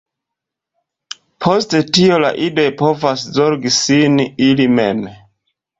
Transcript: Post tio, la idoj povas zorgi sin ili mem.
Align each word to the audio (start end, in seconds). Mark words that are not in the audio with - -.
Post 1.45 1.75
tio, 1.99 2.17
la 2.25 2.33
idoj 2.49 2.67
povas 2.83 3.29
zorgi 3.39 3.77
sin 3.81 4.21
ili 4.51 4.71
mem. 4.81 5.11